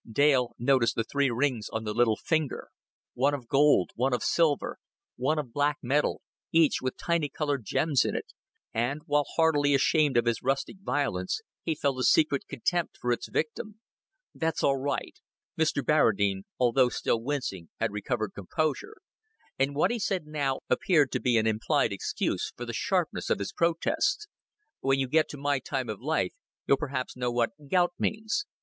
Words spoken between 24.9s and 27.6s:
you get to my time of life, you'll perhaps know what